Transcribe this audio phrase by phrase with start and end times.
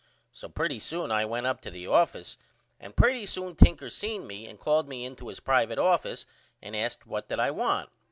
[0.31, 2.39] So pretty soon I went up to the office
[2.79, 6.25] and pretty soon Tinker seen me and called me into his private office
[6.59, 7.91] and asked what did I want.